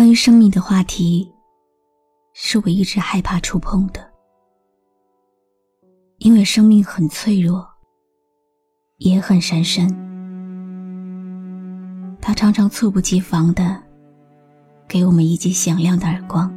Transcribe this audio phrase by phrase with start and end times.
[0.00, 1.30] 关于生命的话题，
[2.32, 4.00] 是我一直害怕触碰的，
[6.20, 7.68] 因为生命很脆弱，
[8.96, 9.86] 也很神圣。
[12.18, 13.78] 它常常猝不及防的
[14.88, 16.50] 给我们一记响亮的耳光，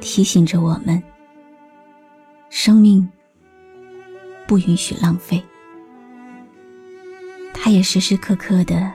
[0.00, 1.02] 提醒着我们：
[2.48, 3.06] 生命
[4.48, 5.44] 不允许浪费。
[7.52, 8.90] 它也时时刻刻的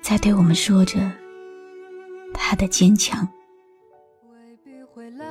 [0.00, 1.25] 在对我们说着。
[2.32, 3.26] 他的坚强。
[4.30, 5.26] 未必会来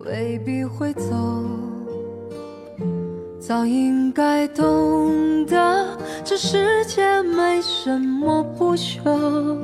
[0.00, 1.12] 未必会走
[3.40, 9.58] 早应该懂得这世界没什么不朽。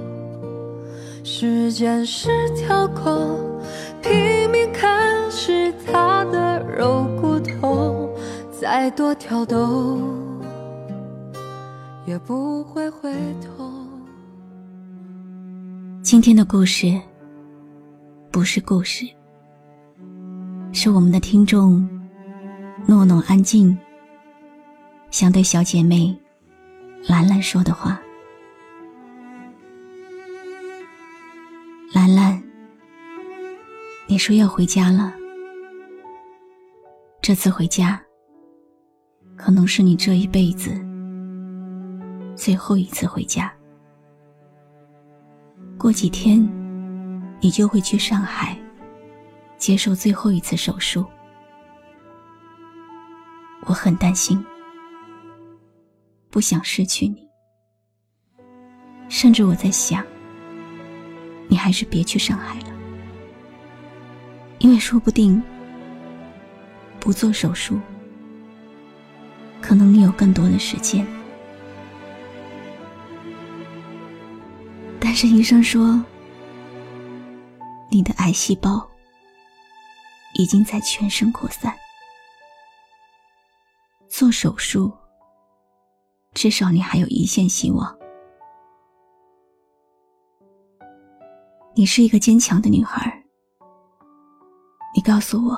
[1.22, 3.60] 时间是条狗
[4.02, 8.08] 拼命啃食它的肉骨头
[8.52, 9.98] 再多挑逗
[12.06, 13.63] 也不会回头。
[16.04, 17.00] 今天的故事
[18.30, 19.06] 不是故事，
[20.70, 21.88] 是我们的听众
[22.86, 23.74] 诺诺安静
[25.10, 26.14] 想对小姐妹
[27.08, 27.98] 兰兰说的话。
[31.94, 32.40] 兰兰，
[34.06, 35.10] 你说要回家了，
[37.22, 37.98] 这次回家
[39.36, 40.70] 可能是你这一辈子
[42.36, 43.50] 最后一次回家。
[45.84, 46.40] 过几天，
[47.42, 48.56] 你就会去上海
[49.58, 51.04] 接受最后一次手术。
[53.66, 54.42] 我很担心，
[56.30, 57.28] 不想失去你，
[59.10, 60.02] 甚至我在想，
[61.48, 62.68] 你还是别去上海了，
[64.60, 65.42] 因为说不定
[66.98, 67.78] 不做手术，
[69.60, 71.06] 可能你有更多的时间。
[75.14, 76.04] 但是医生说，
[77.88, 78.84] 你的癌细胞
[80.34, 81.72] 已经在全身扩散，
[84.08, 84.92] 做手术
[86.32, 87.96] 至少你还有一线希望。
[91.76, 93.24] 你是一个坚强的女孩，
[94.96, 95.56] 你告诉我，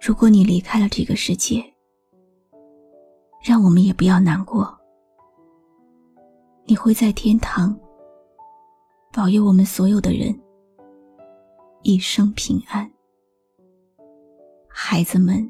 [0.00, 1.74] 如果你离开了这个世界，
[3.42, 4.75] 让我们也不要难过。
[6.68, 7.78] 你会在天堂
[9.12, 10.36] 保佑我们所有的人
[11.82, 12.90] 一生平安，
[14.66, 15.48] 孩子们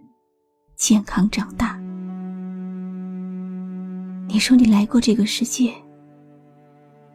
[0.75, 1.81] 健康长大。
[4.29, 5.73] 你说你来过这个世界，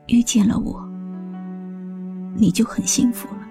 [0.07, 0.83] 遇见了我，
[2.35, 3.47] 你就很幸福了。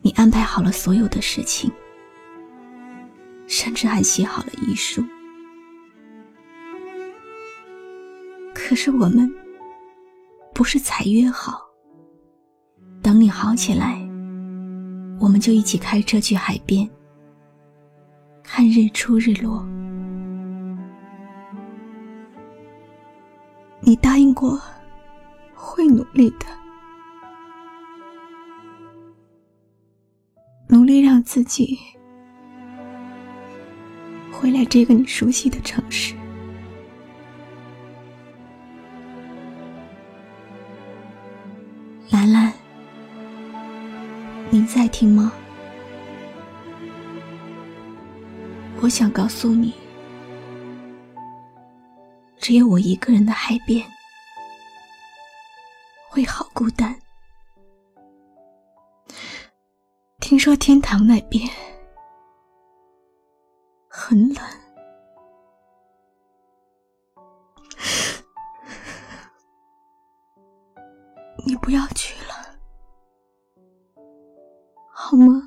[0.00, 1.70] 你安排好了所有的事情，
[3.46, 5.04] 甚至还写好了遗书。
[8.66, 9.30] 可是我们
[10.54, 11.60] 不是才约好，
[13.02, 13.98] 等你好起来，
[15.20, 16.88] 我们就一起开车去海边
[18.42, 19.62] 看日出日落。
[23.80, 24.58] 你答应过
[25.54, 26.46] 会努力的，
[30.68, 31.78] 努力让自己
[34.32, 36.14] 回来这个你熟悉的城市。
[48.82, 49.72] 我想告诉你，
[52.38, 53.82] 只有我一个人的海边
[56.10, 56.94] 会好孤单。
[60.20, 61.48] 听说天堂那边
[63.88, 64.44] 很冷。
[71.46, 72.58] 你不要去了，
[74.92, 75.43] 好吗？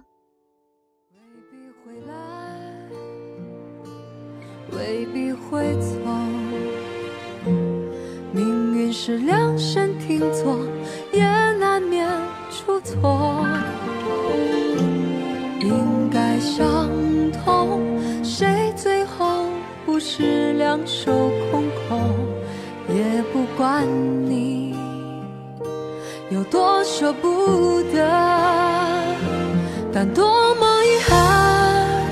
[20.77, 21.99] 两手空空，
[22.89, 23.83] 也不管
[24.29, 24.75] 你
[26.29, 28.07] 有多舍不得，
[29.91, 32.05] 但多么遗憾，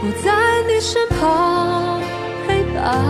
[0.00, 0.30] 不在
[0.68, 2.00] 你身旁
[2.46, 3.00] 陪伴。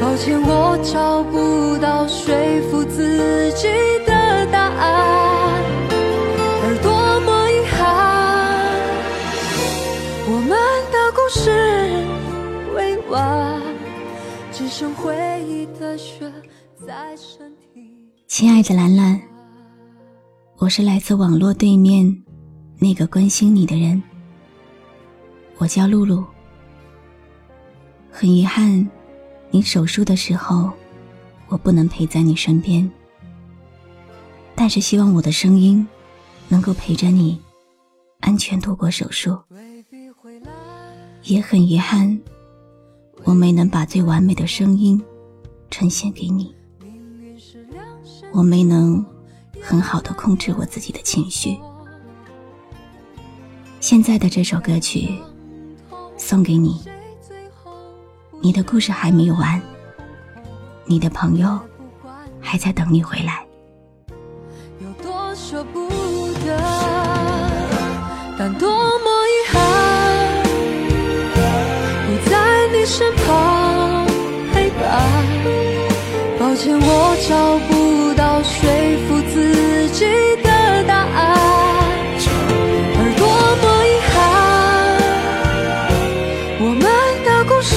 [0.00, 2.32] 抱歉，我找不到说
[2.70, 3.66] 服自己
[4.06, 4.15] 的
[18.26, 19.18] 亲爱的兰兰，
[20.58, 22.22] 我是来自网络对面
[22.78, 24.02] 那个关心你的人，
[25.56, 26.22] 我叫露露。
[28.10, 28.86] 很遗憾，
[29.50, 30.70] 你手术的时候，
[31.48, 32.90] 我不能陪在你身边。
[34.54, 35.88] 但是希望我的声音，
[36.48, 37.40] 能够陪着你，
[38.20, 39.38] 安全度过手术。
[41.22, 42.20] 也很遗憾，
[43.26, 45.02] 我没能把最完美的声音
[45.68, 46.54] 呈现给你。
[48.32, 49.04] 我没能
[49.60, 51.58] 很好的控制我自己的情绪。
[53.80, 55.18] 现在的这首歌曲
[56.16, 56.80] 送给你，
[58.40, 59.60] 你的故事还没有完，
[60.84, 61.58] 你的朋友
[62.40, 63.44] 还在等你回来。
[64.80, 65.88] 有多舍不
[66.44, 66.56] 得，
[68.38, 68.70] 但多
[76.66, 77.30] 抱歉，我找
[77.68, 77.70] 不
[78.14, 78.58] 到说
[79.06, 80.04] 服自己
[80.42, 80.48] 的
[80.88, 81.16] 答案，
[82.98, 83.24] 而多
[83.62, 84.16] 么遗憾，
[86.58, 86.84] 我们
[87.24, 87.72] 的故事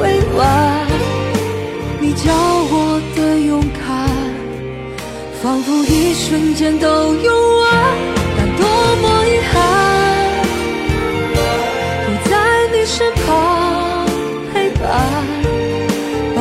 [0.00, 0.04] 未
[0.36, 0.38] 完。
[1.98, 2.24] 你教
[2.70, 2.74] 我
[3.16, 3.80] 的勇敢。
[5.42, 6.86] 仿佛一瞬间都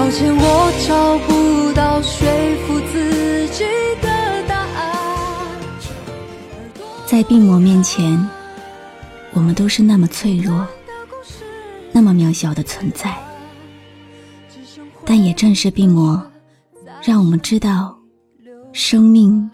[0.05, 2.27] 抱歉，我找不到说
[2.67, 3.63] 服自己
[4.03, 5.59] 的答案。
[7.07, 8.15] 在病魔面前，
[9.33, 10.63] 我们都是那么脆弱，
[11.91, 13.17] 那么渺小的存在。
[15.03, 16.23] 但也正是病魔，
[17.01, 17.97] 让我们知道。
[18.73, 19.49] 生命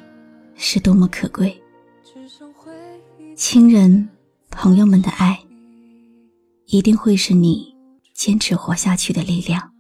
[0.56, 1.58] 是多么可贵，
[3.38, 4.10] 亲人、
[4.50, 5.40] 朋友们的爱，
[6.66, 7.74] 一定会是你
[8.14, 9.71] 坚持活下去的力量。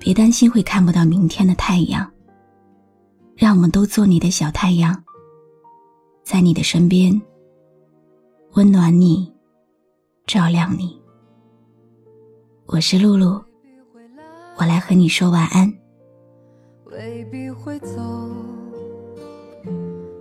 [0.00, 2.10] 别担心会看不到明天的太阳，
[3.36, 5.04] 让我们都做你的小太阳，
[6.24, 7.20] 在你的身边，
[8.54, 9.30] 温暖你，
[10.26, 10.98] 照亮你。
[12.64, 13.38] 我是露露，
[14.56, 15.70] 我来和你说晚安。
[16.86, 18.00] 未必会走，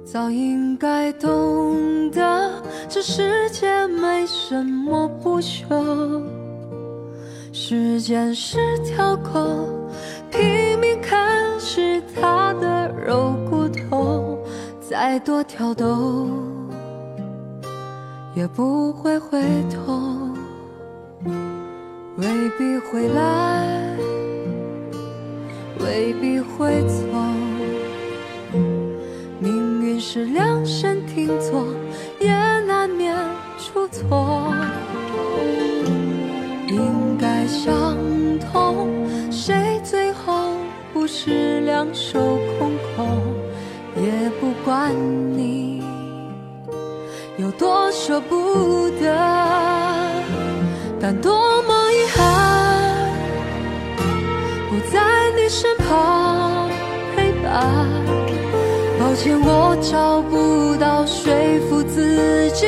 [0.03, 6.21] 早应该懂得，这世界没什么不朽。
[7.51, 9.68] 时间是条狗，
[15.11, 16.29] 再多挑逗
[18.35, 19.99] 也不会回头，
[22.17, 22.27] 未
[22.59, 23.97] 必会来。
[25.79, 27.07] 未必会走，
[29.39, 31.65] 命运是量身定做，
[32.19, 32.31] 也
[32.67, 33.17] 难免
[33.57, 34.53] 出错。
[36.67, 37.97] 应该相
[38.53, 38.87] 同，
[39.31, 40.51] 谁最后
[40.93, 42.68] 不是两手空？
[44.69, 44.93] 管
[45.35, 45.81] 你
[47.39, 49.11] 有多舍不得，
[51.01, 53.09] 但多么遗憾，
[54.69, 55.01] 不在
[55.35, 55.49] 你。
[55.49, 56.69] 身旁
[57.15, 57.89] 陪伴，
[58.99, 61.33] 抱歉，我找不到说
[61.67, 62.67] 服自己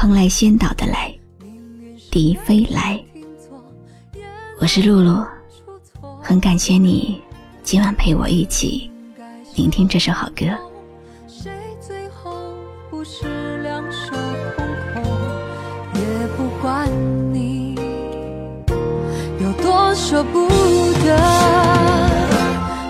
[0.00, 1.14] 蓬莱仙岛的来，
[2.10, 2.98] 迪飞来。
[4.58, 5.22] 我是露露，
[6.22, 7.20] 很感谢你
[7.62, 8.90] 今晚陪我一起。
[9.56, 10.46] 聆听这首好歌。
[11.28, 11.52] 谁
[11.86, 12.32] 最后
[12.88, 14.12] 不是两手
[14.56, 15.04] 空空？
[15.92, 16.88] 也不管
[17.30, 17.74] 你
[19.38, 19.94] 有多。
[19.94, 20.48] 舍不
[21.04, 21.14] 得，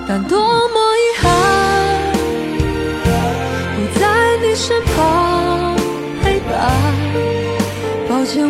[0.07, 0.39] 但多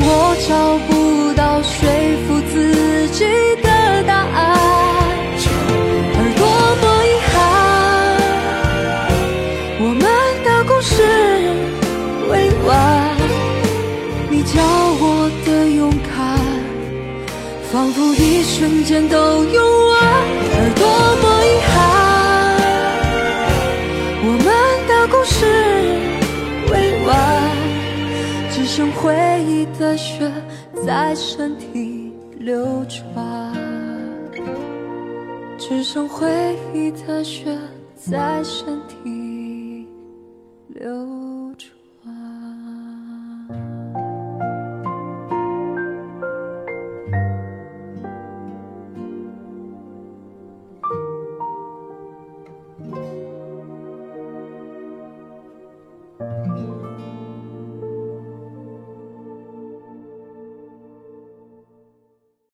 [0.03, 0.51] 我找
[0.89, 0.91] 不
[1.35, 1.79] 到说
[2.27, 3.25] 服自己
[3.63, 3.69] 的
[4.05, 4.39] 答案，
[6.17, 6.43] 而多
[6.81, 7.33] 么遗憾，
[9.79, 10.05] 我们
[10.45, 10.93] 的故事
[12.31, 12.33] 未
[12.67, 12.69] 完，
[14.31, 14.55] 你教
[15.01, 15.05] 我
[15.47, 16.11] 的勇敢。
[17.71, 19.45] 仿佛一瞬间都
[31.41, 33.55] 身体流转
[35.57, 36.29] 只剩回
[36.75, 37.57] 忆的血
[37.95, 39.89] 在身体
[40.69, 41.20] 流